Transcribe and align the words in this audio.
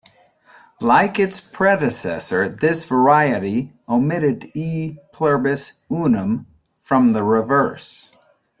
Like 0.81 1.19
its 1.19 1.39
predecessor, 1.39 2.49
this 2.49 2.89
variety 2.89 3.73
omitted 3.87 4.49
E 4.55 4.97
Pluribus 5.13 5.79
Unum 5.91 6.47
from 6.79 7.13
the 7.13 7.23
reverse. 7.23 8.11